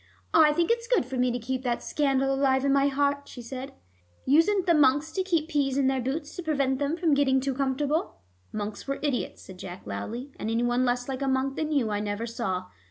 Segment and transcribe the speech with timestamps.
[0.33, 3.43] "I think it's good for me to keep that scandal alive in my heart," she
[3.43, 3.71] said.
[4.25, 7.53] "Usen't the monks to keep peas in their boots to prevent them from getting too
[7.53, 8.15] comfortable?"
[8.51, 11.91] "Monks were idiots," said Jack loudly, "and any one less like a monk than you,
[11.91, 12.65] I never saw.